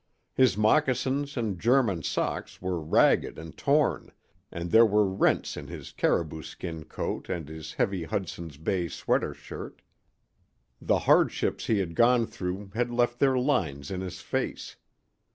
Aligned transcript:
His 0.33 0.57
moccasins 0.57 1.37
and 1.37 1.59
German 1.61 2.01
socks 2.01 2.59
were 2.59 2.81
ragged 2.81 3.37
and 3.37 3.55
torn, 3.55 4.11
and 4.51 4.71
there 4.71 4.83
were 4.83 5.07
rents 5.07 5.55
in 5.55 5.67
his 5.67 5.91
caribou 5.91 6.41
skin 6.41 6.85
coat 6.85 7.29
and 7.29 7.47
his 7.47 7.73
heavy 7.73 8.05
Hudson's 8.05 8.57
Bay 8.57 8.87
sweater 8.87 9.35
shirt. 9.35 9.83
The 10.81 10.97
hardships 11.05 11.67
he 11.67 11.77
had 11.77 11.93
gone 11.93 12.25
through 12.25 12.71
had 12.73 12.89
left 12.89 13.19
their 13.19 13.37
lines 13.37 13.91
in 13.91 14.01
his 14.01 14.21
face. 14.21 14.75